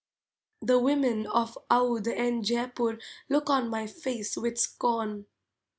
[0.63, 2.97] The women of Oudh and Jaipur
[3.29, 5.27] Look on my face with scorn.